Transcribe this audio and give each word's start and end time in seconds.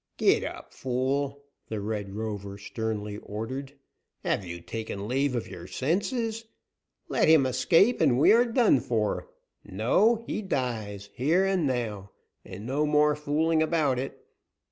"Get 0.17 0.43
up, 0.43 0.73
fool!" 0.73 1.43
the 1.67 1.79
Red 1.79 2.15
Rover 2.15 2.57
sternly 2.57 3.17
ordered. 3.19 3.73
"Have 4.23 4.43
you 4.43 4.59
taken 4.59 5.07
leave 5.07 5.35
of 5.35 5.47
your 5.47 5.67
senses? 5.67 6.43
Let 7.07 7.27
him 7.29 7.45
escape, 7.45 8.01
and 8.01 8.17
we 8.17 8.33
are 8.33 8.45
done 8.45 8.79
for. 8.79 9.29
No, 9.63 10.23
he 10.25 10.41
dies, 10.41 11.11
here 11.13 11.45
and 11.45 11.67
now, 11.67 12.09
and 12.43 12.65
no 12.65 12.87
more 12.87 13.15
fooling 13.15 13.61
about 13.61 13.99
it. 13.99 14.25